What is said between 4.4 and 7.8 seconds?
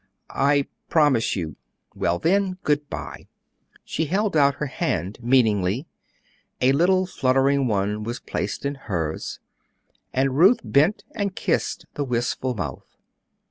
her hand meaningly; a little fluttering